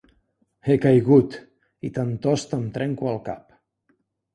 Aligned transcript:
He 0.67 0.77
caigut, 0.85 1.37
i 1.91 1.95
tantost 2.01 2.59
em 2.61 2.67
trenco 2.79 3.15
el 3.17 3.25
cap. 3.33 3.59